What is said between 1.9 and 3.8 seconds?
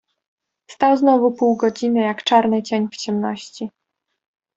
jak czarny cień w ciemności."